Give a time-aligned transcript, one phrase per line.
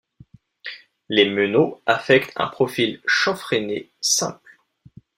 [1.09, 4.59] Les meneaux affectent un profil chanfreiné simple.